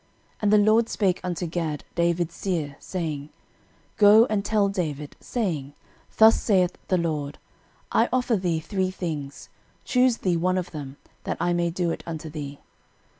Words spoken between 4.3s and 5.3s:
and tell David,